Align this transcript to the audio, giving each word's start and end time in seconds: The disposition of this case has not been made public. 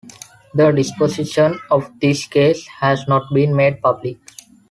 The 0.55 0.71
disposition 0.71 1.59
of 1.69 1.91
this 1.99 2.25
case 2.25 2.65
has 2.79 3.07
not 3.07 3.31
been 3.31 3.55
made 3.55 3.83
public. 3.83 4.17